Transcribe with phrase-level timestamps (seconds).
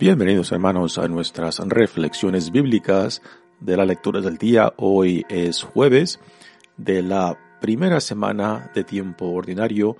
[0.00, 3.20] Bienvenidos hermanos a nuestras reflexiones bíblicas
[3.60, 4.72] de la lectura del día.
[4.78, 6.20] Hoy es jueves
[6.78, 9.98] de la primera semana de tiempo ordinario,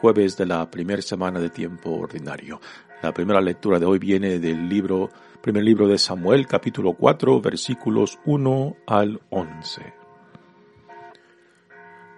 [0.00, 2.62] jueves de la primera semana de tiempo ordinario.
[3.02, 5.10] La primera lectura de hoy viene del libro,
[5.42, 9.82] primer libro de Samuel, capítulo 4, versículos 1 al 11.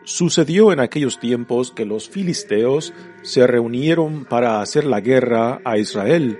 [0.04, 6.38] Sucedió en aquellos tiempos que los filisteos se reunieron para hacer la guerra a Israel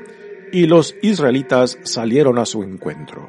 [0.53, 3.29] y los israelitas salieron a su encuentro.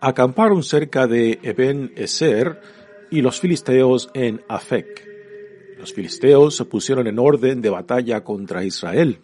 [0.00, 2.60] Acamparon cerca de Eben Eser
[3.10, 5.06] y los filisteos en Afec.
[5.78, 9.20] Los filisteos se pusieron en orden de batalla contra Israel.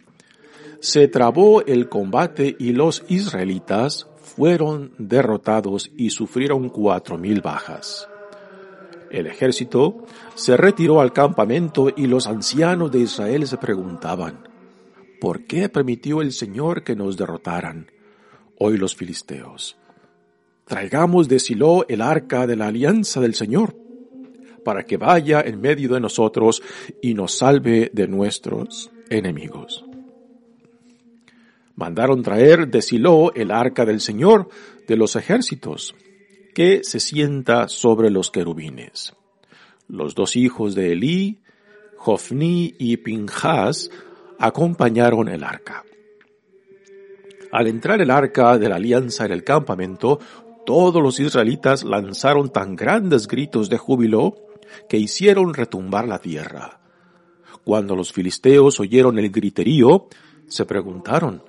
[0.79, 8.07] Se trabó el combate y los israelitas fueron derrotados y sufrieron cuatro mil bajas.
[9.09, 14.54] El ejército se retiró al campamento y los ancianos de Israel se preguntaban,
[15.25, 17.89] ¿por qué permitió el Señor que nos derrotaran?
[18.59, 19.75] Hoy los filisteos.
[20.65, 23.75] Traigamos de Silo el arca de la alianza del Señor,
[24.63, 26.61] para que vaya en medio de nosotros
[27.01, 29.83] y nos salve de nuestros enemigos.
[31.73, 34.49] Mandaron traer de Silo el arca del Señor
[34.87, 35.95] de los ejércitos,
[36.53, 39.15] que se sienta sobre los querubines.
[39.87, 41.41] Los dos hijos de Elí,
[41.97, 43.89] Jofni y Pinjas,
[44.39, 45.83] acompañaron el arca.
[47.51, 50.19] Al entrar el arca de la alianza en el campamento,
[50.65, 54.35] todos los israelitas lanzaron tan grandes gritos de júbilo
[54.89, 56.79] que hicieron retumbar la tierra.
[57.63, 60.07] Cuando los filisteos oyeron el griterío,
[60.47, 61.43] se preguntaron,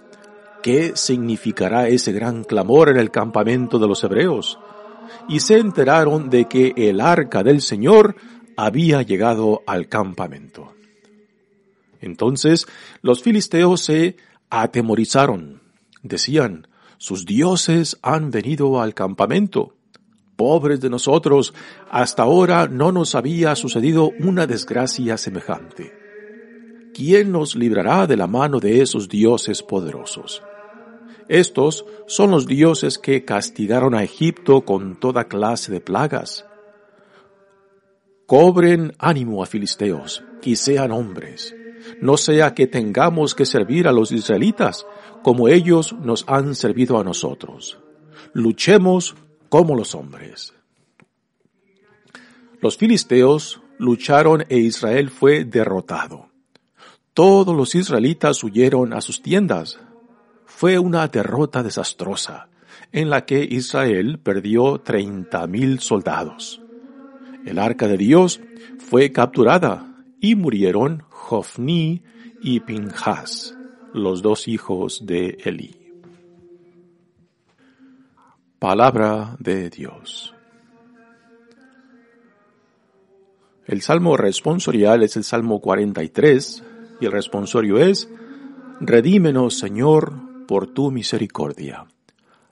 [0.62, 4.58] ¿qué significará ese gran clamor en el campamento de los hebreos?
[5.28, 8.16] Y se enteraron de que el arca del Señor
[8.56, 10.75] había llegado al campamento.
[12.06, 12.66] Entonces
[13.02, 14.16] los filisteos se
[14.48, 15.60] atemorizaron.
[16.02, 16.68] Decían,
[16.98, 19.74] sus dioses han venido al campamento.
[20.36, 21.52] Pobres de nosotros,
[21.90, 25.92] hasta ahora no nos había sucedido una desgracia semejante.
[26.94, 30.42] ¿Quién nos librará de la mano de esos dioses poderosos?
[31.28, 36.46] Estos son los dioses que castigaron a Egipto con toda clase de plagas.
[38.26, 41.54] Cobren ánimo a filisteos y sean hombres
[42.00, 44.86] no sea que tengamos que servir a los israelitas
[45.22, 47.78] como ellos nos han servido a nosotros.
[48.32, 49.16] Luchemos
[49.48, 50.54] como los hombres.
[52.60, 56.30] Los filisteos lucharon e Israel fue derrotado.
[57.14, 59.78] Todos los israelitas huyeron a sus tiendas.
[60.44, 62.48] Fue una derrota desastrosa,
[62.92, 66.62] en la que Israel perdió treinta mil soldados.
[67.44, 68.40] El arca de Dios
[68.78, 69.85] fue capturada
[70.20, 72.02] y murieron Jofni
[72.42, 73.56] y Pinjas,
[73.92, 75.76] los dos hijos de Eli.
[78.58, 80.34] Palabra de Dios.
[83.66, 86.64] El salmo responsorial es el salmo 43
[87.00, 88.08] y el responsorio es,
[88.80, 90.12] Redímenos, Señor,
[90.46, 91.86] por tu misericordia.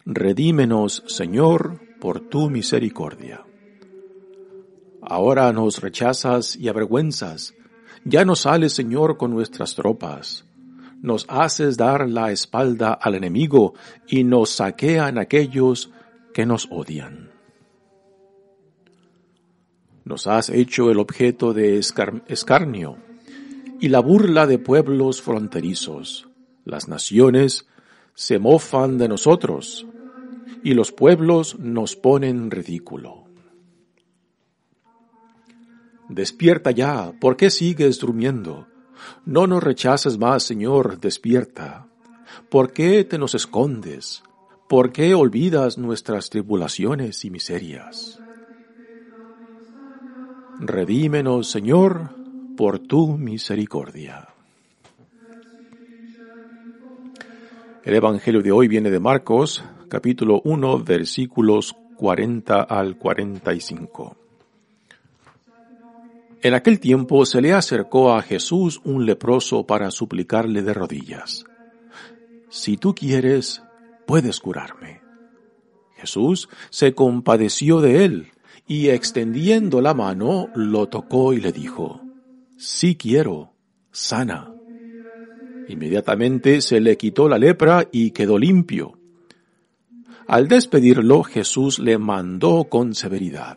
[0.04, 3.44] Redímenos, Señor, por tu misericordia.
[5.06, 7.54] Ahora nos rechazas y avergüenzas,
[8.04, 10.46] ya no sales, Señor, con nuestras tropas.
[11.02, 13.74] Nos haces dar la espalda al enemigo
[14.06, 15.90] y nos saquean aquellos
[16.32, 17.30] que nos odian.
[20.04, 22.96] Nos has hecho el objeto de escarnio
[23.80, 26.28] y la burla de pueblos fronterizos.
[26.64, 27.66] Las naciones
[28.14, 29.86] se mofan de nosotros
[30.62, 33.23] y los pueblos nos ponen ridículo.
[36.08, 38.66] Despierta ya, ¿por qué sigues durmiendo?
[39.24, 41.86] No nos rechaces más, Señor, despierta.
[42.50, 44.22] ¿Por qué te nos escondes?
[44.68, 48.20] ¿Por qué olvidas nuestras tribulaciones y miserias?
[50.58, 52.10] Redímenos, Señor,
[52.56, 54.28] por tu misericordia.
[57.82, 64.23] El Evangelio de hoy viene de Marcos, capítulo 1, versículos 40 al 45.
[66.44, 71.46] En aquel tiempo se le acercó a Jesús un leproso para suplicarle de rodillas,
[72.50, 73.62] Si tú quieres,
[74.06, 75.00] puedes curarme.
[75.96, 78.32] Jesús se compadeció de él
[78.68, 82.02] y extendiendo la mano lo tocó y le dijo,
[82.58, 83.54] sí quiero,
[83.90, 84.52] sana.
[85.68, 88.98] Inmediatamente se le quitó la lepra y quedó limpio.
[90.26, 93.56] Al despedirlo, Jesús le mandó con severidad,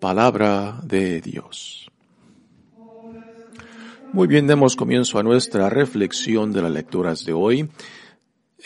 [0.00, 1.90] Palabra de Dios.
[4.12, 7.68] Muy bien, demos comienzo a nuestra reflexión de las lecturas de hoy.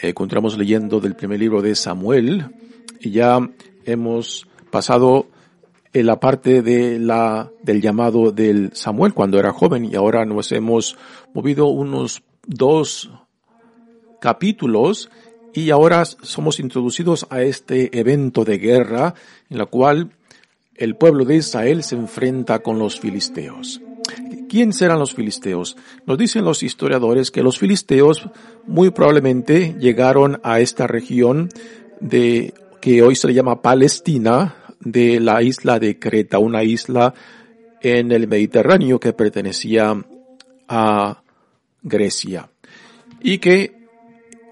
[0.02, 2.54] encontramos leyendo del primer libro de Samuel,
[3.00, 3.38] y ya
[3.86, 5.26] hemos pasado
[5.94, 10.52] en la parte de la, del llamado del Samuel cuando era joven y ahora nos
[10.52, 10.98] hemos
[11.32, 13.10] movido unos dos
[14.20, 15.10] capítulos
[15.54, 19.14] y ahora somos introducidos a este evento de guerra
[19.50, 20.10] en la cual
[20.82, 23.80] el pueblo de Israel se enfrenta con los filisteos.
[24.48, 25.76] ¿Quién serán los filisteos?
[26.06, 28.28] Nos dicen los historiadores que los filisteos
[28.66, 31.50] muy probablemente llegaron a esta región
[32.00, 37.14] de que hoy se le llama Palestina, de la isla de Creta, una isla
[37.80, 40.04] en el Mediterráneo que pertenecía
[40.66, 41.22] a
[41.80, 42.50] Grecia.
[43.20, 43.81] Y que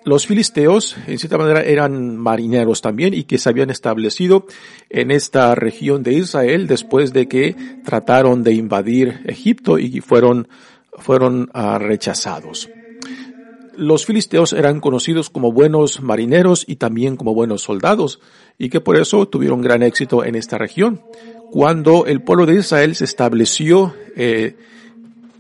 [0.05, 4.47] los filisteos, en cierta manera, eran marineros también y que se habían establecido
[4.88, 7.55] en esta región de Israel después de que
[7.85, 10.49] trataron de invadir Egipto y fueron,
[10.99, 12.69] fueron uh, rechazados
[13.81, 18.20] los filisteos eran conocidos como buenos marineros y también como buenos soldados,
[18.58, 21.00] y que por eso tuvieron gran éxito en esta región.
[21.50, 24.55] Cuando el pueblo de Israel se estableció eh,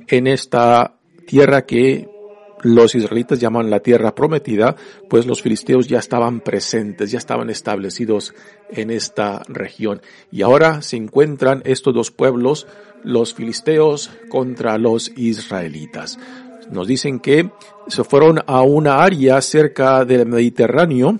[0.08, 0.94] en esta
[1.26, 2.08] tierra que
[2.62, 4.76] los israelitas llaman la tierra prometida,
[5.08, 8.34] pues los filisteos ya estaban presentes, ya estaban establecidos
[8.70, 10.02] en esta región.
[10.30, 12.66] Y ahora se encuentran estos dos pueblos,
[13.02, 16.18] los filisteos contra los israelitas.
[16.70, 17.50] Nos dicen que
[17.88, 21.18] se fueron a una área cerca del Mediterráneo,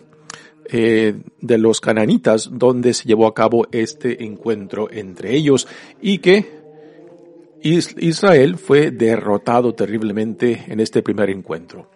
[0.73, 5.67] eh, de los cananitas, donde se llevó a cabo este encuentro entre ellos
[6.01, 6.60] y que
[7.62, 11.91] Israel fue derrotado terriblemente en este primer encuentro.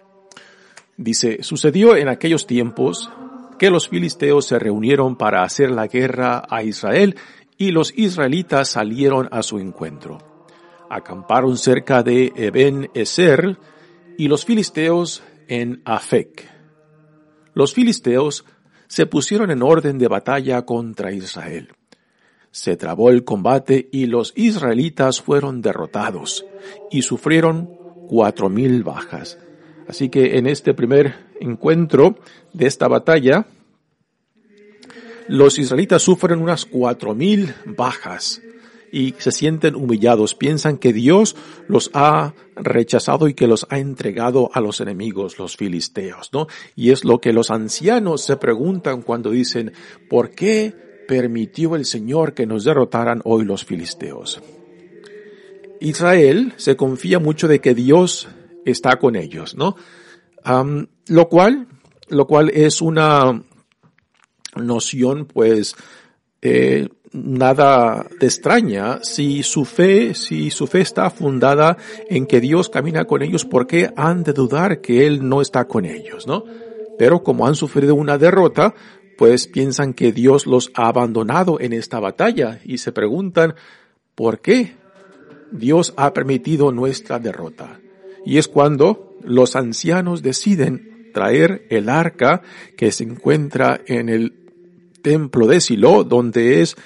[0.97, 3.11] Dice, sucedió en aquellos tiempos
[3.59, 7.17] que los filisteos se reunieron para hacer la guerra a Israel
[7.57, 10.35] y los israelitas salieron a su encuentro
[10.95, 13.59] acamparon cerca de Eben Eser
[14.17, 16.49] y los filisteos en Afec.
[17.53, 18.45] Los filisteos
[18.87, 21.73] se pusieron en orden de batalla contra Israel.
[22.55, 26.47] Se trabó el combate y los israelitas fueron derrotados
[26.89, 27.69] y sufrieron
[28.07, 29.41] cuatro mil bajas.
[29.89, 32.17] Así que en este primer encuentro
[32.53, 33.49] de esta batalla,
[35.27, 38.41] los israelitas sufren unas cuatro mil bajas
[38.93, 41.35] y se sienten humillados, piensan que Dios
[41.67, 46.47] los ha rechazado y que los ha entregado a los enemigos, los filisteos, ¿no?
[46.77, 49.73] Y es lo que los ancianos se preguntan cuando dicen,
[50.09, 54.43] ¿por qué permitió el Señor que nos derrotaran hoy los filisteos?
[55.81, 58.29] Israel se confía mucho de que Dios
[58.65, 59.77] está con ellos, ¿no?
[61.07, 61.69] lo cual,
[62.09, 63.43] lo cual es una
[64.57, 65.75] noción, pues,
[66.43, 71.77] eh, nada de extraña si su fe, si su fe está fundada
[72.09, 75.67] en que Dios camina con ellos, ¿por qué han de dudar que Él no está
[75.67, 76.45] con ellos, no?
[76.99, 78.75] Pero como han sufrido una derrota,
[79.17, 83.55] pues piensan que Dios los ha abandonado en esta batalla y se preguntan,
[84.15, 84.75] ¿por qué
[85.53, 87.81] Dios ha permitido nuestra derrota?
[88.25, 92.43] Y es cuando los ancianos deciden traer el arca
[92.77, 94.35] que se encuentra en el
[95.03, 96.77] templo de Silo, donde es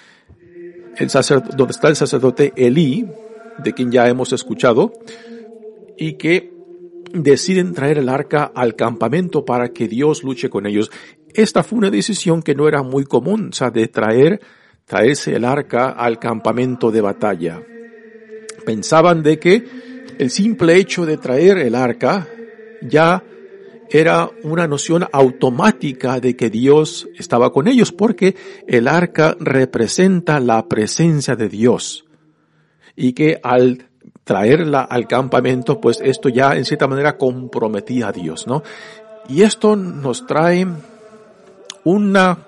[0.99, 1.09] el
[1.57, 3.07] donde está el sacerdote Elí,
[3.63, 4.93] de quien ya hemos escuchado,
[5.97, 6.53] y que
[7.13, 10.91] deciden traer el arca al campamento para que Dios luche con ellos.
[11.35, 14.41] Esta fue una decisión que no era muy común, o sea, de traer,
[14.85, 17.63] traerse el arca al campamento de batalla.
[18.65, 19.65] Pensaban de que
[20.19, 22.29] el simple hecho de traer el arca
[22.83, 23.23] ya
[23.91, 30.69] era una noción automática de que Dios estaba con ellos, porque el arca representa la
[30.69, 32.05] presencia de Dios.
[32.97, 33.89] Y que al
[34.25, 38.63] traerla al campamento, pues esto ya en cierta manera comprometía a Dios, ¿no?
[39.29, 40.67] Y esto nos trae
[41.85, 42.47] una,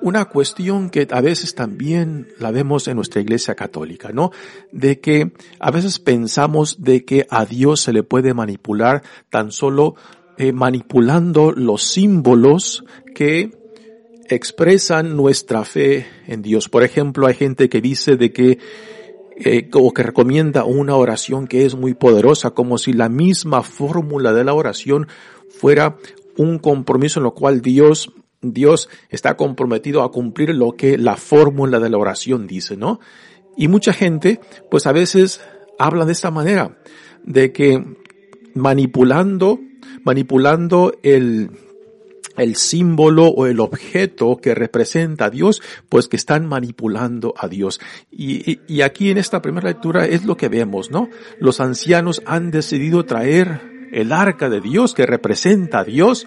[0.00, 4.30] una cuestión que a veces también la vemos en nuestra iglesia católica, ¿no?
[4.70, 9.94] De que a veces pensamos de que a Dios se le puede manipular tan solo
[10.38, 13.52] eh, manipulando los símbolos que
[14.28, 16.68] expresan nuestra fe en Dios.
[16.68, 18.58] Por ejemplo, hay gente que dice de que
[19.36, 24.32] eh, o que recomienda una oración que es muy poderosa, como si la misma fórmula
[24.32, 25.08] de la oración
[25.48, 25.96] fuera
[26.36, 31.78] un compromiso en lo cual Dios Dios está comprometido a cumplir lo que la fórmula
[31.78, 33.00] de la oración dice, ¿no?
[33.56, 35.40] Y mucha gente, pues a veces
[35.78, 36.78] habla de esta manera,
[37.24, 37.84] de que
[38.54, 39.60] manipulando,
[40.04, 41.50] manipulando el,
[42.36, 47.80] el símbolo o el objeto que representa a Dios, pues que están manipulando a Dios.
[48.10, 51.08] Y, y, aquí en esta primera lectura es lo que vemos, ¿no?
[51.38, 56.26] Los ancianos han decidido traer el arca de Dios que representa a Dios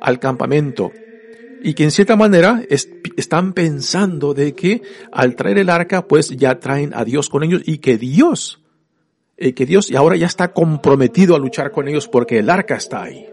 [0.00, 0.92] al campamento.
[1.62, 6.60] Y que en cierta manera están pensando de que al traer el arca, pues ya
[6.60, 8.60] traen a Dios con ellos y que Dios,
[9.36, 12.76] eh, que Dios y ahora ya está comprometido a luchar con ellos porque el arca
[12.76, 13.26] está ahí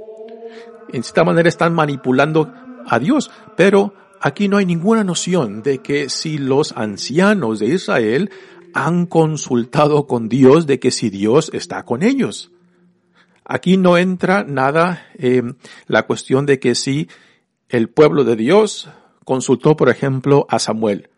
[0.93, 2.53] en cierta manera están manipulando
[2.85, 8.29] a Dios, pero aquí no hay ninguna noción de que si los ancianos de Israel
[8.73, 12.51] han consultado con Dios de que si Dios está con ellos.
[13.43, 15.41] Aquí no entra nada eh,
[15.87, 17.09] la cuestión de que si
[17.73, 18.87] el pueblo de Dios
[19.25, 21.09] consultó, por ejemplo, a Samuel,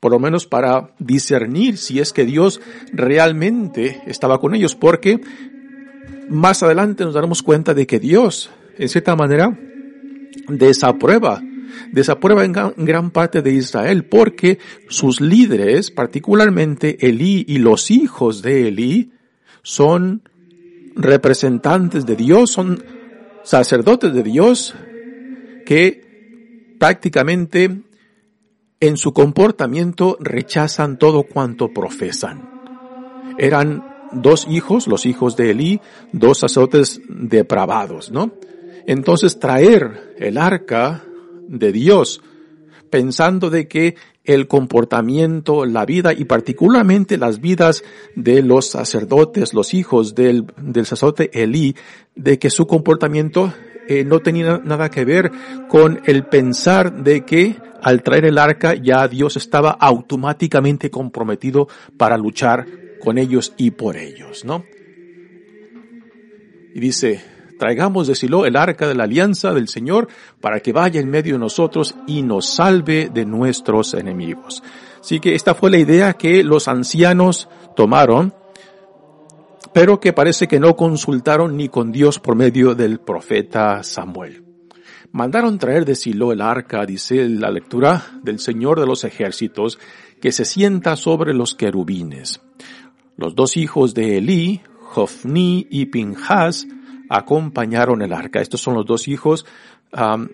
[0.00, 2.60] por lo menos para discernir si es que Dios
[2.92, 5.20] realmente estaba con ellos, porque
[6.28, 9.56] más adelante nos daremos cuenta de que Dios en cierta manera,
[10.48, 11.42] desaprueba,
[11.90, 14.58] desaprueba en gran, parte de Israel porque
[14.88, 19.12] sus líderes, particularmente Elí y los hijos de Elí,
[19.62, 20.22] son
[20.96, 22.82] representantes de Dios, son
[23.44, 24.74] sacerdotes de Dios
[25.64, 27.82] que prácticamente
[28.80, 32.50] en su comportamiento rechazan todo cuanto profesan.
[33.38, 35.80] Eran dos hijos, los hijos de Elí,
[36.12, 38.32] dos sacerdotes depravados, ¿no?
[38.86, 41.04] entonces traer el arca
[41.48, 42.20] de Dios,
[42.90, 47.82] pensando de que el comportamiento, la vida y particularmente las vidas
[48.14, 51.74] de los sacerdotes, los hijos del, del sacerdote Elí,
[52.14, 53.52] de que su comportamiento
[53.88, 55.30] eh, no tenía nada que ver
[55.68, 62.16] con el pensar de que al traer el arca ya Dios estaba automáticamente comprometido para
[62.16, 62.66] luchar
[63.00, 64.64] con ellos y por ellos, ¿no?
[66.74, 67.22] Y dice,
[67.58, 70.08] traigamos de Silo el arca de la alianza del Señor
[70.40, 74.62] para que vaya en medio de nosotros y nos salve de nuestros enemigos.
[75.00, 78.34] Así que esta fue la idea que los ancianos tomaron,
[79.72, 84.44] pero que parece que no consultaron ni con Dios por medio del profeta Samuel.
[85.12, 89.78] Mandaron traer de Silo el arca, dice la lectura del Señor de los ejércitos,
[90.20, 92.40] que se sienta sobre los querubines.
[93.16, 96.66] Los dos hijos de Elí, Jofni y Pinjas,
[97.10, 98.40] acompañaron el arca.
[98.40, 99.44] Estos son los dos hijos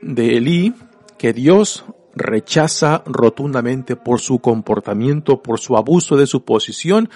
[0.00, 0.74] de Elí
[1.18, 7.10] que Dios rechaza rotundamente por su comportamiento, por su abuso de su posición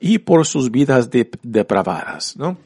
[0.00, 1.10] y por sus vidas
[1.42, 2.56] depravadas, ¿no?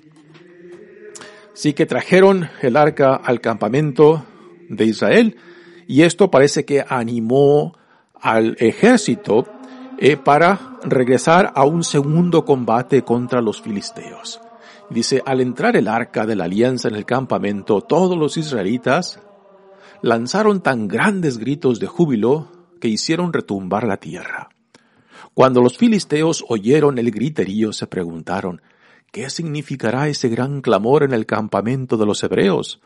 [1.55, 4.25] Sí que trajeron el arca al campamento
[4.69, 5.37] de Israel
[5.87, 7.77] y esto parece que animó
[8.15, 9.47] al ejército
[9.99, 14.41] eh, para regresar a un segundo combate contra los filisteos.
[14.91, 19.21] Dice, al entrar el arca de la alianza en el campamento, todos los israelitas
[20.03, 22.49] lanzaron tan grandes gritos de júbilo
[22.81, 24.51] que hicieron retumbar la tierra.
[25.35, 28.61] Cuando los filisteos oyeron el griterío, se preguntaron,
[29.11, 32.81] ¿qué significará ese gran clamor en el campamento de los hebreos?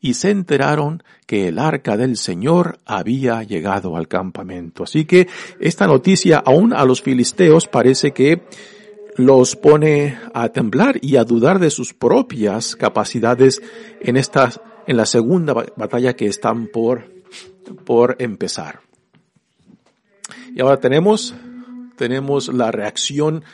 [0.00, 4.84] Y se enteraron que el arca del Señor había llegado al campamento.
[4.84, 5.28] Así que
[5.60, 8.42] esta noticia aún a los filisteos parece que
[9.16, 13.60] los pone a temblar y a dudar de sus propias capacidades
[14.00, 14.50] en esta,
[14.86, 17.04] en la segunda batalla que están por,
[17.84, 18.80] por empezar.
[20.54, 21.34] Y ahora tenemos,
[22.02, 23.44] tenemos la reacción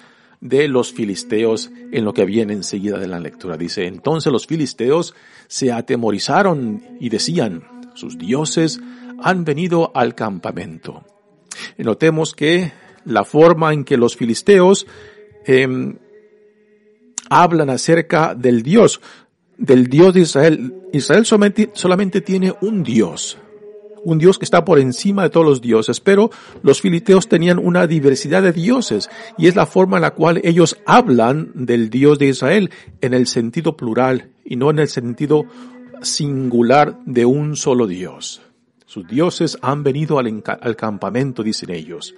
[0.41, 3.57] de los filisteos en lo que viene enseguida de la lectura.
[3.57, 5.15] Dice, entonces los filisteos
[5.49, 7.65] se atemorizaron y decían,
[7.95, 8.81] sus dioses
[9.23, 11.05] han venido al campamento.
[11.77, 12.73] Y notemos que
[13.05, 14.87] la forma en que los filisteos
[15.49, 15.97] Em,
[17.31, 19.01] hablan acerca del Dios,
[19.57, 20.75] del Dios de Israel.
[20.93, 23.39] Israel solamente, solamente tiene un Dios,
[24.05, 26.31] un Dios que está por encima de todos los dioses, pero
[26.63, 30.79] los filisteos tenían una diversidad de dioses y es la forma en la cual ellos
[30.87, 35.45] hablan del Dios de Israel en el sentido plural y no en el sentido
[36.03, 38.43] singular de un solo Dios.
[38.87, 42.15] Sus dioses han venido al, al campamento, dicen ellos.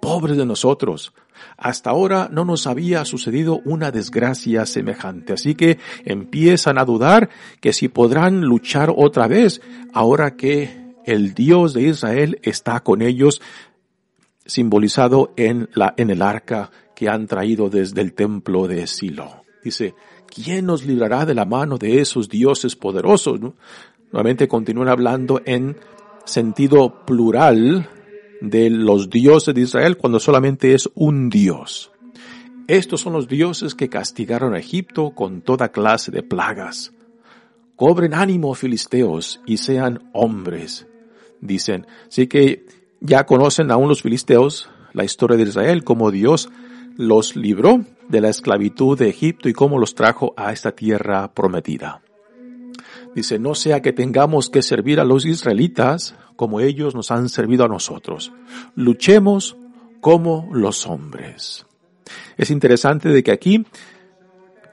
[0.00, 1.12] Pobres de nosotros.
[1.56, 7.28] Hasta ahora no nos había sucedido una desgracia semejante, así que empiezan a dudar
[7.60, 9.60] que si podrán luchar otra vez,
[9.92, 13.40] ahora que el Dios de Israel está con ellos,
[14.44, 19.44] simbolizado en la, en el arca que han traído desde el templo de Silo.
[19.62, 19.94] Dice,
[20.26, 23.40] ¿quién nos librará de la mano de esos dioses poderosos?
[24.10, 25.76] Nuevamente continúan hablando en
[26.24, 27.88] sentido plural
[28.40, 31.92] de los dioses de Israel cuando solamente es un Dios.
[32.68, 36.92] Estos son los dioses que castigaron a Egipto con toda clase de plagas.
[37.76, 40.86] Cobren ánimo, filisteos, y sean hombres.
[41.42, 42.64] Dicen, sí que
[43.00, 46.48] ya conocen aún los filisteos la historia de Israel, como Dios
[46.96, 52.00] los libró de la esclavitud de Egipto y cómo los trajo a esta tierra prometida.
[53.14, 57.64] Dice, no sea que tengamos que servir a los israelitas como ellos nos han servido
[57.64, 58.32] a nosotros.
[58.76, 59.56] Luchemos
[60.00, 61.66] como los hombres.
[62.36, 63.66] Es interesante de que aquí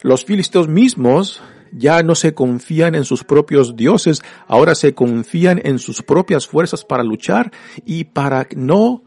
[0.01, 5.79] los filisteos mismos ya no se confían en sus propios dioses, ahora se confían en
[5.79, 7.51] sus propias fuerzas para luchar
[7.85, 9.03] y para no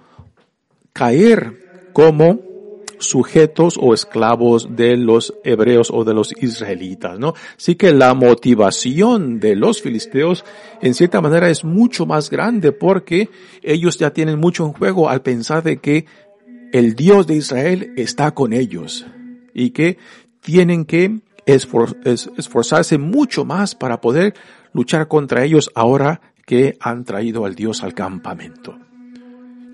[0.93, 2.41] caer como
[3.03, 7.35] sujetos o esclavos de los hebreos o de los israelitas, ¿no?
[7.57, 10.45] Así que la motivación de los filisteos
[10.81, 13.29] en cierta manera es mucho más grande porque
[13.63, 16.07] ellos ya tienen mucho en juego al pensar de que
[16.73, 19.05] el Dios de Israel está con ellos
[19.53, 19.99] y que
[20.41, 24.35] tienen que esforzarse mucho más para poder
[24.73, 28.79] luchar contra ellos ahora que han traído al Dios al campamento.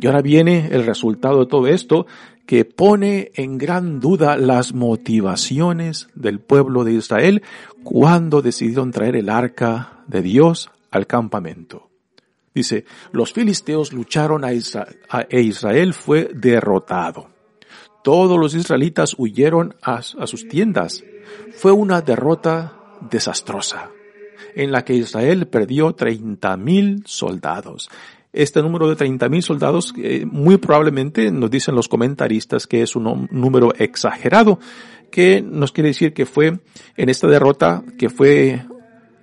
[0.00, 2.06] Y ahora viene el resultado de todo esto,
[2.46, 7.42] que pone en gran duda las motivaciones del pueblo de Israel
[7.82, 11.90] cuando decidieron traer el arca de Dios al campamento.
[12.54, 14.96] Dice, los filisteos lucharon a Israel,
[15.28, 17.28] e Israel fue derrotado.
[18.09, 21.05] Todos los israelitas huyeron a, sus tiendas.
[21.53, 23.90] Fue una derrota desastrosa
[24.55, 27.90] en la que Israel perdió 30 mil soldados
[28.33, 33.29] este número de 30.000 soldados, eh, muy probablemente nos dicen los comentaristas que es un
[33.31, 34.59] número exagerado,
[35.11, 36.61] que nos quiere decir que fue
[36.97, 38.64] en esta derrota que fue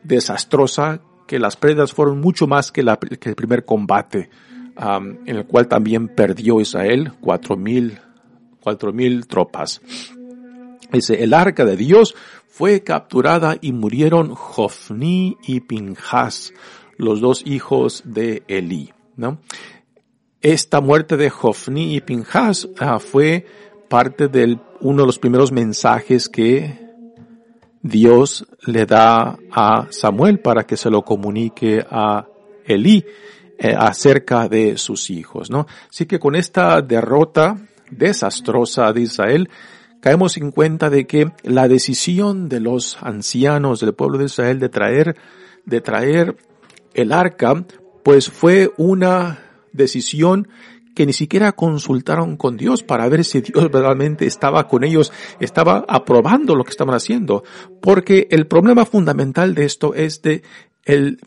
[0.03, 4.29] desastrosa, que las pérdidas fueron mucho más que, la, que el primer combate,
[4.77, 8.04] en el cual también perdió Israel 4.000
[8.65, 9.79] cuatro mil tropas.
[10.91, 12.15] Dice, el arca de Dios
[12.47, 16.51] fue capturada y murieron Jofni y Pinjas,
[16.97, 18.91] los dos hijos de Elí.
[19.17, 19.37] ¿no?
[20.41, 23.45] Esta muerte de Jofni y Pinjas ah, fue
[23.87, 26.79] parte de uno de los primeros mensajes que
[27.83, 32.25] Dios le da a Samuel para que se lo comunique a
[32.65, 33.05] Elí
[33.59, 35.67] eh, acerca de sus hijos, ¿no?
[35.87, 37.57] Así que con esta derrota
[37.91, 39.49] desastrosa de Israel,
[40.01, 44.69] caemos en cuenta de que la decisión de los ancianos del pueblo de Israel de
[44.69, 45.15] traer,
[45.65, 46.37] de traer
[46.93, 47.65] el arca,
[48.03, 49.39] pues fue una
[49.73, 50.47] decisión
[50.95, 55.85] que ni siquiera consultaron con Dios para ver si Dios verdaderamente estaba con ellos, estaba
[55.87, 57.43] aprobando lo que estaban haciendo.
[57.81, 60.43] Porque el problema fundamental de esto es de
[60.85, 61.19] el,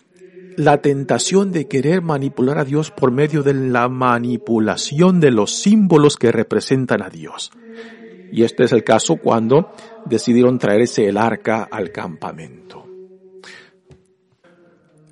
[0.59, 6.16] la tentación de querer manipular a Dios por medio de la manipulación de los símbolos
[6.16, 7.53] que representan a Dios.
[8.33, 9.71] Y este es el caso cuando
[10.05, 12.85] decidieron traerse el arca al campamento.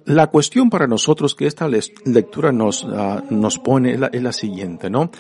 [0.05, 4.33] La cuestión para nosotros que esta lectura nos, ah, nos pone es la, es la
[4.33, 5.13] siguiente, ¿no?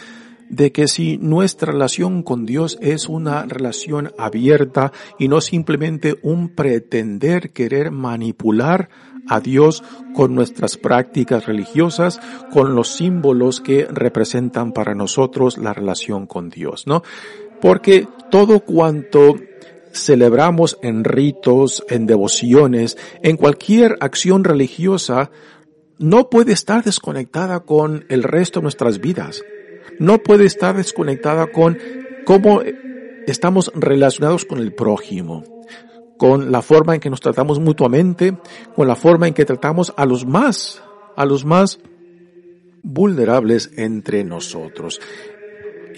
[0.49, 6.51] de que si nuestra relación con Dios es una relación abierta y no simplemente un
[6.51, 8.89] pretender querer manipular
[9.29, 9.83] a Dios
[10.15, 16.87] con nuestras prácticas religiosas, con los símbolos que representan para nosotros la relación con Dios,
[16.87, 17.03] ¿no?
[17.61, 19.37] Porque todo cuanto
[19.93, 25.31] celebramos en ritos, en devociones, en cualquier acción religiosa,
[25.99, 29.43] no puede estar desconectada con el resto de nuestras vidas.
[29.99, 31.79] No puede estar desconectada con
[32.27, 32.61] cómo
[33.27, 35.45] estamos relacionados con el prójimo,
[36.17, 38.37] con la forma en que nos tratamos mutuamente,
[38.75, 40.83] con la forma en que tratamos a los más,
[41.17, 41.79] a los más
[42.83, 45.01] vulnerables entre nosotros.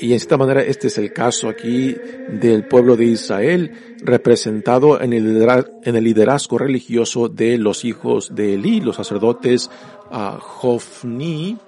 [0.01, 1.97] Y de esta manera este es el caso aquí
[2.29, 5.47] del pueblo de Israel representado en el,
[5.83, 9.69] en el liderazgo religioso de los hijos de Elí, los sacerdotes
[10.11, 11.59] uh, Jofni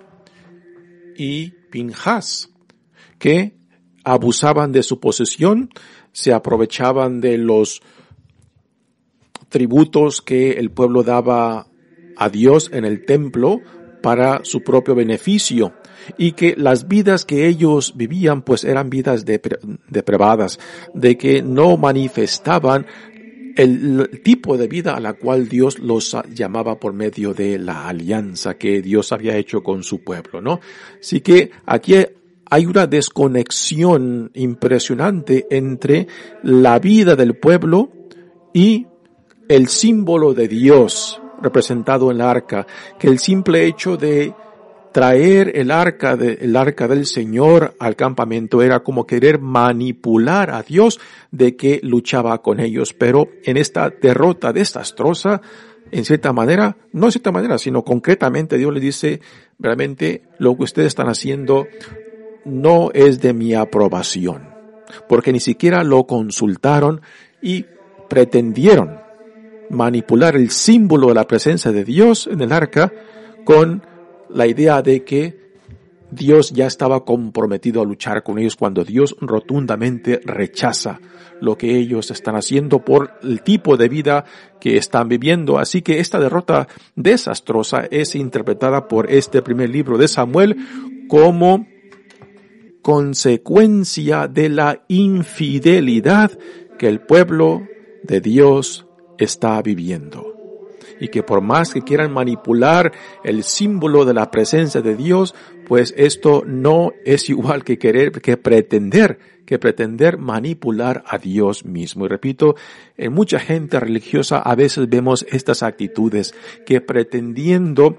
[1.16, 2.50] y Pinjas,
[3.18, 3.56] que
[4.04, 5.70] abusaban de su posesión,
[6.12, 7.82] se aprovechaban de los
[9.50, 11.66] tributos que el pueblo daba
[12.16, 13.60] a Dios en el templo
[14.02, 15.74] para su propio beneficio
[16.16, 20.58] y que las vidas que ellos vivían pues eran vidas depravadas,
[20.94, 22.86] de que no manifestaban
[23.56, 28.54] el tipo de vida a la cual Dios los llamaba por medio de la alianza
[28.56, 30.60] que Dios había hecho con su pueblo, ¿no?
[30.98, 31.94] Así que aquí
[32.50, 36.06] hay una desconexión impresionante entre
[36.42, 37.90] la vida del pueblo
[38.54, 38.86] y
[39.50, 42.68] el símbolo de Dios representado en la arca,
[43.00, 44.32] que el simple hecho de
[44.92, 51.00] traer el arca, el arca del Señor al campamento era como querer manipular a Dios
[51.32, 52.94] de que luchaba con ellos.
[52.94, 55.42] Pero en esta derrota desastrosa,
[55.90, 59.20] en cierta manera, no en cierta manera, sino concretamente Dios le dice,
[59.58, 61.66] realmente lo que ustedes están haciendo
[62.44, 64.54] no es de mi aprobación,
[65.08, 67.00] porque ni siquiera lo consultaron
[67.42, 67.66] y
[68.08, 69.09] pretendieron
[69.70, 72.92] manipular el símbolo de la presencia de Dios en el arca
[73.44, 73.82] con
[74.28, 75.40] la idea de que
[76.10, 81.00] Dios ya estaba comprometido a luchar con ellos cuando Dios rotundamente rechaza
[81.40, 84.24] lo que ellos están haciendo por el tipo de vida
[84.60, 85.58] que están viviendo.
[85.58, 90.56] Así que esta derrota desastrosa es interpretada por este primer libro de Samuel
[91.08, 91.66] como
[92.82, 96.38] consecuencia de la infidelidad
[96.78, 97.62] que el pueblo
[98.02, 98.86] de Dios
[99.20, 100.40] está viviendo
[101.00, 102.92] y que por más que quieran manipular
[103.24, 105.34] el símbolo de la presencia de Dios,
[105.66, 112.04] pues esto no es igual que querer, que pretender, que pretender manipular a Dios mismo.
[112.04, 112.54] Y repito,
[112.98, 116.34] en mucha gente religiosa a veces vemos estas actitudes
[116.66, 117.96] que pretendiendo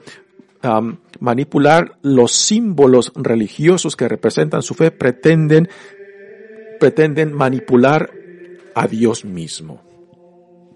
[1.19, 5.67] manipular los símbolos religiosos que representan su fe, pretenden,
[6.79, 8.11] pretenden manipular
[8.75, 9.90] a Dios mismo.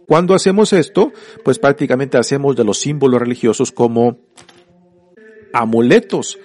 [0.07, 1.11] Cuando hacemos esto,
[1.43, 4.19] pues prácticamente hacemos de los símbolos religiosos como
[5.53, 6.37] amuletos,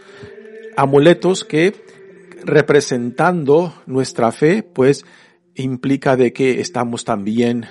[0.77, 1.75] amuletos que
[2.45, 5.05] representando nuestra fe, pues
[5.55, 7.67] implica de que estamos también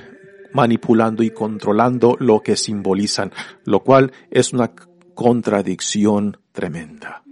[0.54, 3.32] manipulando y controlando lo que simbolizan,
[3.66, 4.72] lo cual es una
[5.16, 7.24] contradicción tremenda.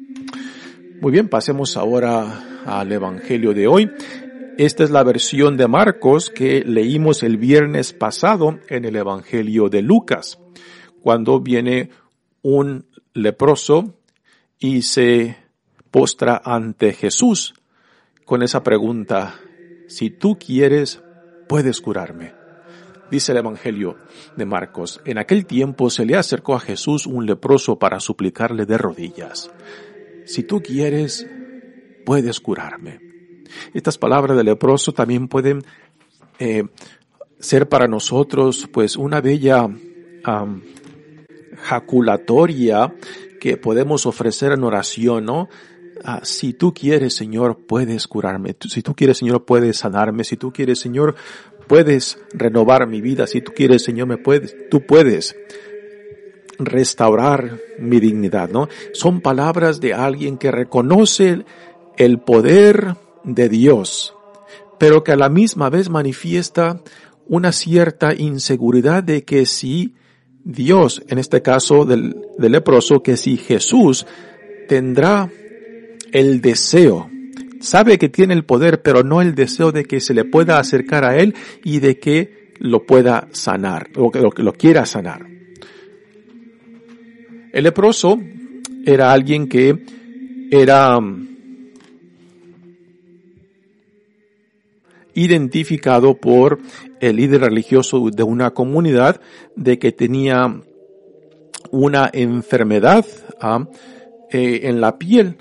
[1.01, 3.91] Muy bien, pasemos ahora al Evangelio de hoy.
[4.57, 9.83] Esta es la versión de Marcos que leímos el viernes pasado en el Evangelio de
[9.83, 10.39] Lucas,
[11.03, 11.91] cuando viene
[12.41, 13.99] un leproso
[14.57, 15.37] y se
[15.91, 17.53] postra ante Jesús
[18.25, 19.35] con esa pregunta,
[19.87, 21.03] si tú quieres,
[21.47, 22.33] puedes curarme.
[23.11, 23.97] Dice el Evangelio
[24.37, 28.79] de Marcos, en aquel tiempo se le acercó a Jesús un leproso para suplicarle de
[28.79, 29.51] rodillas,
[30.25, 31.27] si tú quieres,
[32.07, 33.06] puedes curarme.
[33.73, 35.63] Estas palabras de leproso también pueden
[36.39, 36.63] eh,
[37.39, 39.67] ser para nosotros pues una bella
[41.57, 42.93] jaculatoria
[43.39, 45.49] que podemos ofrecer en oración, ¿no?
[46.03, 48.55] Ah, si tú quieres, Señor, puedes curarme.
[48.67, 50.23] Si tú quieres, Señor, puedes sanarme.
[50.23, 51.15] Si tú quieres, Señor,
[51.67, 53.25] puedes renovar mi vida.
[53.27, 55.36] Si tú quieres, Señor, me puedes, tú puedes
[56.60, 58.67] restaurar mi dignidad, ¿no?
[58.93, 61.45] Son palabras de alguien que reconoce
[61.97, 62.95] el poder
[63.27, 64.15] de Dios,
[64.79, 66.81] pero que a la misma vez manifiesta
[67.27, 69.93] una cierta inseguridad de que si
[70.43, 74.07] Dios, en este caso del, leproso, que si Jesús
[74.67, 75.29] tendrá
[76.13, 77.09] el deseo,
[77.59, 81.03] sabe que tiene el poder, pero no el deseo de que se le pueda acercar
[81.03, 81.35] a Él
[81.65, 85.27] y de que lo pueda sanar, o que lo, lo quiera sanar.
[87.51, 88.19] El leproso
[88.85, 89.83] era alguien que
[90.49, 90.97] era
[95.17, 96.60] identificado por
[96.99, 99.19] el líder religioso de una comunidad
[99.56, 100.62] de que tenía
[101.71, 103.03] una enfermedad
[103.41, 103.67] ah,
[104.32, 105.38] eh, en la piel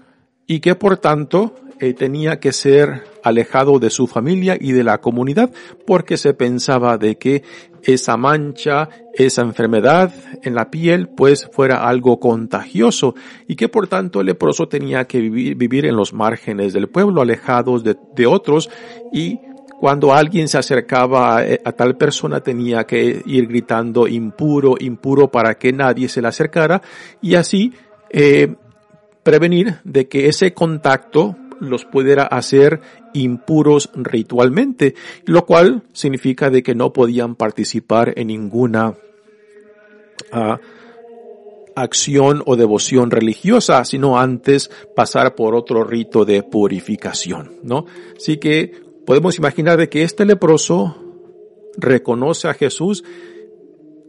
[0.47, 5.03] y que por tanto eh, tenía que ser alejado de su familia y de la
[5.03, 5.53] comunidad
[5.87, 7.43] porque se pensaba de que
[7.83, 10.11] esa mancha, esa enfermedad
[10.43, 13.15] en la piel pues fuera algo contagioso
[13.47, 17.21] y que por tanto el leproso tenía que vivir, vivir en los márgenes del pueblo,
[17.21, 18.71] alejados de, de otros
[19.12, 19.39] y
[19.81, 25.73] cuando alguien se acercaba a, tal persona tenía que ir gritando impuro, impuro para que
[25.73, 26.81] nadie se le acercara
[27.21, 27.73] y así
[28.11, 28.55] eh,
[29.23, 32.81] prevenir de que ese contacto los pudiera hacer
[33.15, 38.95] impuros ritualmente, lo cual significa de que no podían participar en ninguna
[40.33, 40.59] ah,
[41.75, 47.85] acción o devoción religiosa, sino antes pasar por otro rito de purificación, ¿no?
[48.17, 50.97] Así que podemos imaginar de que este leproso
[51.79, 53.05] reconoce a Jesús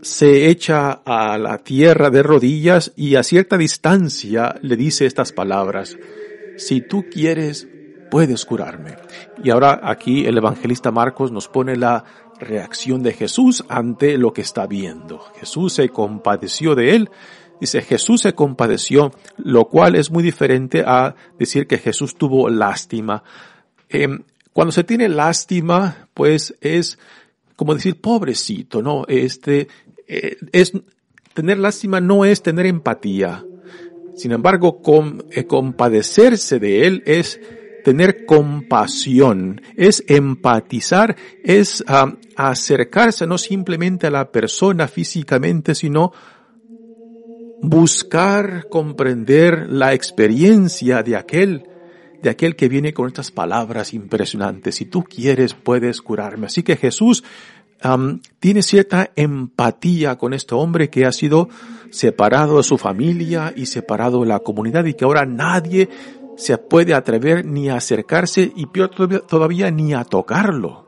[0.01, 5.97] se echa a la tierra de rodillas y a cierta distancia le dice estas palabras,
[6.57, 7.67] si tú quieres,
[8.09, 8.95] puedes curarme.
[9.43, 12.03] Y ahora aquí el evangelista Marcos nos pone la
[12.39, 15.19] reacción de Jesús ante lo que está viendo.
[15.39, 17.09] Jesús se compadeció de él.
[17.59, 23.23] Dice, Jesús se compadeció, lo cual es muy diferente a decir que Jesús tuvo lástima.
[23.89, 24.23] Em,
[24.57, 26.97] cuando se tiene lástima, pues es
[27.55, 29.05] como decir pobrecito, ¿no?
[29.07, 29.67] Este,
[30.07, 30.73] eh, es,
[31.35, 33.45] tener lástima no es tener empatía.
[34.15, 34.81] Sin embargo,
[35.29, 37.39] eh, compadecerse de él es
[37.83, 41.83] tener compasión, es empatizar, es
[42.35, 46.13] acercarse no simplemente a la persona físicamente, sino
[47.61, 51.76] buscar comprender la experiencia de aquel,
[52.27, 54.75] de aquel que viene con estas palabras impresionantes.
[54.75, 56.47] Si tú quieres, puedes curarme.
[56.47, 57.23] Así que Jesús
[58.41, 61.47] tiene cierta empatía con este hombre que ha sido
[61.89, 65.87] separado de su familia y separado de la comunidad y que ahora nadie
[66.35, 68.89] se puede atrever ni a acercarse y peor
[69.25, 70.85] todavía, ni a tocarlo.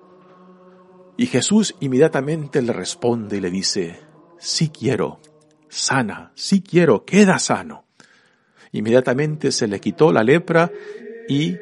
[1.16, 3.98] Y Jesús inmediatamente le responde y le dice,
[4.40, 5.22] sí quiero,
[5.70, 7.86] sana, sí quiero, queda sano.
[8.74, 10.70] Inmediatamente se le quitó la lepra
[11.30, 11.58] y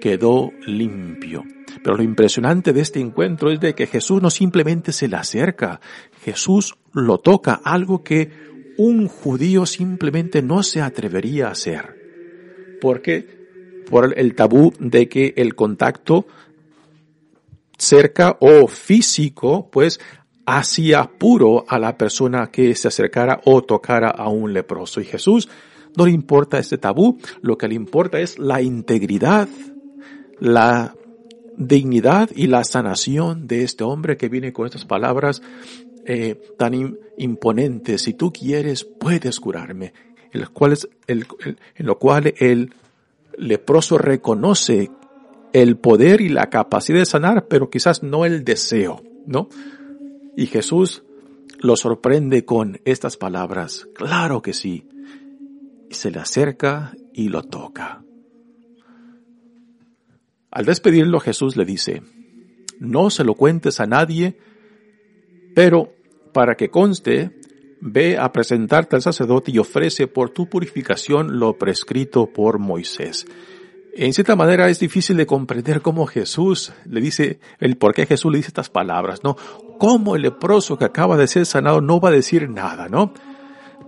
[0.00, 1.44] quedó limpio.
[1.82, 5.80] Pero lo impresionante de este encuentro es de que Jesús no simplemente se le acerca,
[6.22, 8.30] Jesús lo toca, algo que
[8.76, 12.78] un judío simplemente no se atrevería a hacer.
[12.80, 13.44] Porque
[13.88, 16.26] por el tabú de que el contacto
[17.76, 20.00] cerca o físico, pues
[20.46, 25.00] hacía puro a la persona que se acercara o tocara a un leproso.
[25.00, 25.48] Y Jesús
[25.96, 29.48] no le importa este tabú, lo que le importa es la integridad,
[30.40, 30.94] la
[31.56, 35.42] dignidad y la sanación de este hombre que viene con estas palabras
[36.04, 38.02] eh, tan imponentes.
[38.02, 39.92] Si tú quieres, puedes curarme.
[40.32, 40.44] En,
[41.06, 42.74] en lo cual el
[43.38, 44.90] leproso reconoce
[45.52, 49.48] el poder y la capacidad de sanar, pero quizás no el deseo, ¿no?
[50.36, 51.04] Y Jesús
[51.60, 53.86] lo sorprende con estas palabras.
[53.94, 54.88] Claro que sí.
[55.94, 58.02] Se le acerca y lo toca.
[60.50, 62.02] Al despedirlo Jesús le dice,
[62.78, 64.38] no se lo cuentes a nadie,
[65.54, 65.92] pero
[66.32, 67.40] para que conste,
[67.80, 73.26] ve a presentarte al sacerdote y ofrece por tu purificación lo prescrito por Moisés.
[73.96, 78.32] En cierta manera es difícil de comprender cómo Jesús le dice, el por qué Jesús
[78.32, 79.36] le dice estas palabras, ¿no?
[79.78, 83.14] Cómo el leproso que acaba de ser sanado no va a decir nada, ¿no?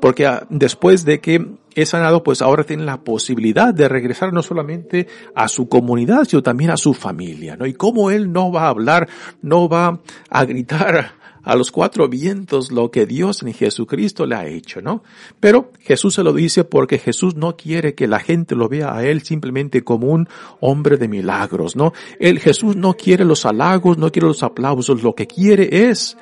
[0.01, 4.43] Porque ah, después de que es sanado, pues ahora tiene la posibilidad de regresar no
[4.43, 7.67] solamente a su comunidad, sino también a su familia, ¿no?
[7.67, 9.09] Y cómo él no va a hablar,
[9.43, 11.13] no va a gritar
[11.47, 15.05] a los cuatro vientos lo que Dios en Jesucristo le ha hecho, ¿no?
[15.39, 19.05] Pero Jesús se lo dice porque Jesús no quiere que la gente lo vea a
[19.05, 20.29] él simplemente como un
[20.61, 21.93] hombre de milagros, ¿no?
[22.19, 26.17] El Jesús no quiere los halagos, no quiere los aplausos, lo que quiere es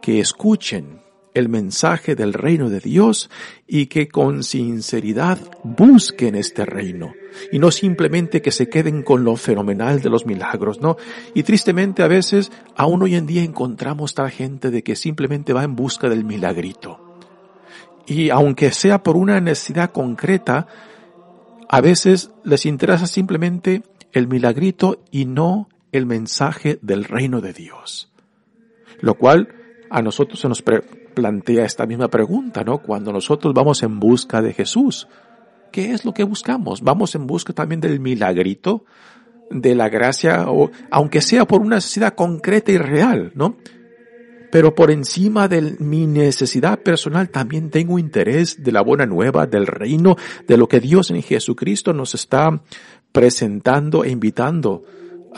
[0.00, 1.00] que escuchen
[1.34, 3.30] el mensaje del reino de Dios
[3.66, 7.12] y que con sinceridad busquen este reino
[7.52, 10.96] y no simplemente que se queden con lo fenomenal de los milagros, ¿no?
[11.34, 15.64] Y tristemente a veces aún hoy en día encontramos tal gente de que simplemente va
[15.64, 17.00] en busca del milagrito.
[18.06, 20.66] Y aunque sea por una necesidad concreta,
[21.68, 28.10] a veces les interesa simplemente el milagrito y no el mensaje del reino de Dios.
[29.00, 29.48] Lo cual
[29.90, 30.62] a nosotros se nos
[31.18, 32.78] plantea esta misma pregunta, ¿no?
[32.78, 35.08] Cuando nosotros vamos en busca de Jesús,
[35.72, 36.80] ¿qué es lo que buscamos?
[36.80, 38.84] Vamos en busca también del milagrito,
[39.50, 43.56] de la gracia, o aunque sea por una necesidad concreta y real, ¿no?
[44.52, 49.66] Pero por encima de mi necesidad personal también tengo interés de la buena nueva, del
[49.66, 50.14] reino,
[50.46, 52.62] de lo que Dios en Jesucristo nos está
[53.10, 54.84] presentando e invitando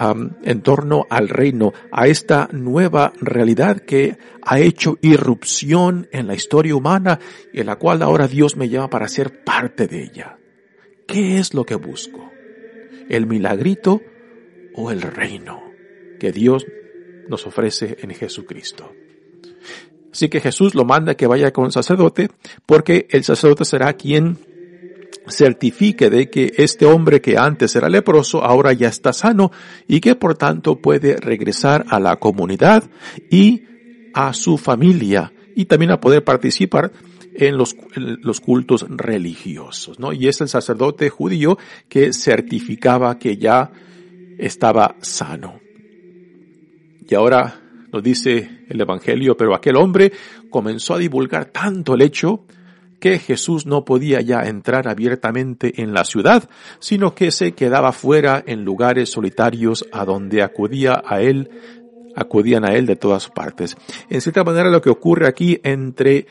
[0.01, 6.75] en torno al reino, a esta nueva realidad que ha hecho irrupción en la historia
[6.75, 7.21] humana
[7.53, 10.39] y en la cual ahora Dios me llama para ser parte de ella.
[11.07, 12.31] ¿Qué es lo que busco?
[13.09, 14.01] ¿El milagrito
[14.75, 15.63] o el reino
[16.19, 16.67] que Dios
[17.29, 18.93] nos ofrece en Jesucristo?
[20.13, 22.31] Así que Jesús lo manda que vaya con el sacerdote
[22.65, 24.39] porque el sacerdote será quien
[25.31, 29.51] certifique de que este hombre que antes era leproso ahora ya está sano
[29.87, 32.85] y que por tanto puede regresar a la comunidad
[33.31, 33.65] y
[34.15, 36.93] a su familia y también a poder participar
[37.35, 37.75] en los,
[38.41, 40.13] cultos religiosos, ¿no?
[40.13, 43.71] Y es el sacerdote judío que certificaba que ya
[44.39, 45.61] estaba sano.
[47.09, 47.57] Y ahora
[47.93, 50.13] Nos dice el Evangelio, pero aquel hombre
[50.49, 52.45] comenzó a divulgar tanto el hecho
[53.01, 58.43] que Jesús no podía ya entrar abiertamente en la ciudad, sino que se quedaba fuera
[58.47, 61.51] en lugares solitarios a donde acudía a él,
[62.15, 63.77] acudían a él de todas partes.
[64.09, 66.27] En cierta manera lo que ocurre aquí entre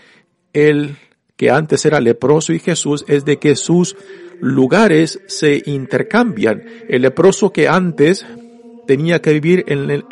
[0.54, 0.96] el
[1.36, 3.96] que antes era leproso y Jesús es de que sus
[4.40, 6.64] lugares se intercambian.
[6.88, 8.26] El leproso que antes
[8.88, 10.04] tenía que vivir en,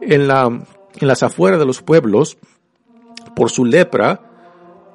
[0.00, 2.38] en, la, en las afueras de los pueblos
[3.34, 4.27] por su lepra,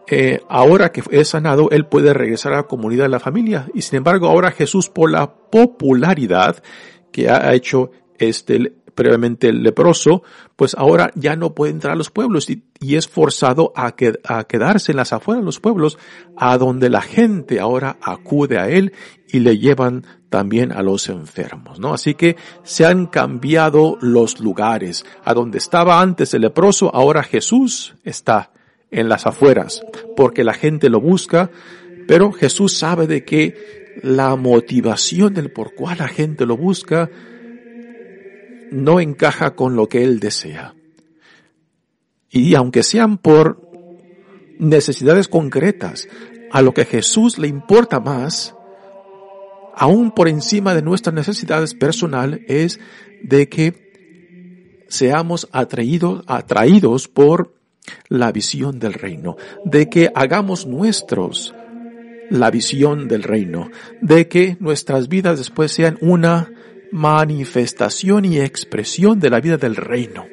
[0.07, 3.67] eh, ahora que es sanado, él puede regresar a la comunidad de la familia.
[3.73, 6.61] Y sin embargo, ahora Jesús, por la popularidad
[7.11, 10.23] que ha hecho este previamente el leproso,
[10.55, 12.63] pues ahora ya no puede entrar a los pueblos y,
[12.95, 15.97] es forzado a, a quedarse en las afueras de los pueblos,
[16.37, 18.93] a donde la gente ahora acude a él
[19.31, 21.93] y le llevan también a los enfermos, ¿no?
[21.93, 25.05] Así que se han cambiado los lugares.
[25.23, 28.51] A donde estaba antes el leproso, ahora Jesús está
[28.93, 29.83] en las afueras,
[30.15, 31.49] porque la gente lo busca,
[32.07, 37.09] pero Jesús sabe de que la motivación del por cual la gente lo busca
[38.71, 40.73] no encaja con lo que él desea.
[42.29, 43.61] Y aunque sean por
[44.57, 46.07] necesidades concretas,
[46.51, 48.55] a lo que Jesús le importa más,
[49.75, 52.79] aún por encima de nuestras necesidades personales, es
[53.23, 57.55] de que seamos atraídos, atraídos por
[58.07, 61.53] la visión del reino, de que hagamos nuestros
[62.29, 63.69] la visión del reino,
[64.01, 66.51] de que nuestras vidas después sean una
[66.91, 70.25] manifestación y expresión de la vida del reino.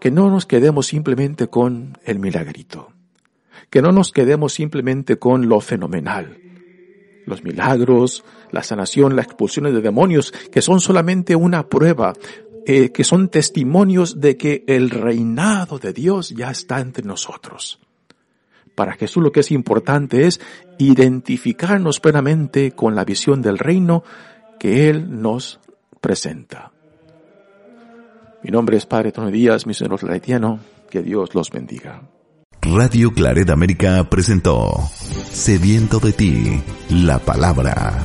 [0.00, 2.92] Que no nos quedemos simplemente con el milagrito,
[3.70, 6.38] que no nos quedemos simplemente con lo fenomenal,
[7.26, 12.14] los milagros, la sanación, las expulsiones de demonios, que son solamente una prueba,
[12.66, 17.80] eh, que son testimonios de que el reinado de Dios ya está entre nosotros.
[18.74, 20.40] Para Jesús lo que es importante es
[20.78, 24.02] identificarnos plenamente con la visión del reino
[24.58, 25.60] que Él nos
[26.00, 26.72] presenta.
[28.42, 30.58] Mi nombre es Padre Tono Díaz, misionero claretiano,
[30.90, 32.02] que Dios los bendiga.
[32.62, 34.72] Radio Claret América presentó
[35.30, 38.04] Sediento de ti, la palabra